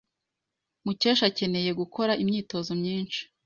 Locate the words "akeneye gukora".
1.29-2.13